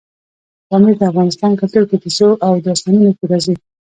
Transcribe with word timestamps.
پامیر 0.69 0.95
د 0.99 1.03
افغان 1.09 1.53
کلتور 1.61 1.83
په 1.87 1.95
کیسو 2.03 2.29
او 2.45 2.51
داستانونو 2.67 3.11
کې 3.17 3.25
راځي. 3.31 3.55